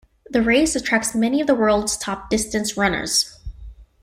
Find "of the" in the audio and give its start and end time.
1.41-1.53